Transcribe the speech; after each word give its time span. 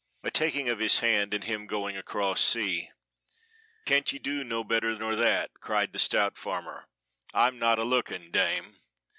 "A 0.23 0.31
taking 0.31 0.67
of 0.67 0.79
his 0.79 1.01
hand 1.01 1.31
and 1.31 1.43
him 1.43 1.67
going 1.67 1.95
across 1.95 2.41
sea!! 2.41 2.89
Can't 3.85 4.11
ye 4.11 4.17
do 4.17 4.43
no 4.43 4.63
better 4.63 4.95
nor 4.97 5.15
that?" 5.15 5.51
cried 5.59 5.93
the 5.93 5.99
stout 5.99 6.39
farmer; 6.39 6.87
"I'm 7.35 7.59
not 7.59 7.77
a 7.77 7.83
looking, 7.83 8.31
dame." 8.31 8.77